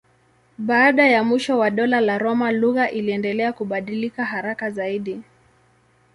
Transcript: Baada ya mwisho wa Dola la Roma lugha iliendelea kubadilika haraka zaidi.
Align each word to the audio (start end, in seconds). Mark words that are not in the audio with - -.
Baada 0.57 1.07
ya 1.07 1.23
mwisho 1.23 1.57
wa 1.57 1.69
Dola 1.69 2.01
la 2.01 2.17
Roma 2.17 2.51
lugha 2.51 2.91
iliendelea 2.91 3.53
kubadilika 3.53 4.25
haraka 4.25 4.69
zaidi. 4.69 5.21